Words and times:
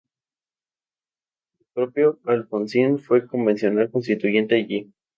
El 1.59 1.67
propio 1.73 2.19
Alfonsín 2.25 2.97
fue 2.97 3.27
convencional 3.27 3.91
constituyente 3.91 4.55
allí. 4.55 4.91